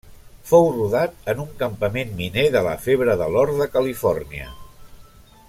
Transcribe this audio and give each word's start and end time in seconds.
Fou 0.51 0.69
rodat 0.77 1.29
en 1.33 1.43
un 1.43 1.51
campament 1.59 2.15
miner 2.23 2.47
de 2.57 2.65
la 2.69 2.73
Febre 2.87 3.19
de 3.23 3.29
l'or 3.35 3.53
de 3.61 3.69
Califòrnia. 3.77 4.51